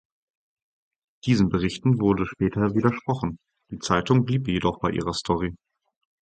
Diesen 1.27 1.49
Berichten 1.49 1.99
wurde 2.01 2.25
später 2.25 2.73
widersprochen, 2.73 3.37
die 3.69 3.77
Zeitung 3.77 4.25
blieb 4.25 4.47
jedoch 4.47 4.79
bei 4.79 4.89
ihrer 4.89 5.13
Story. 5.13 5.53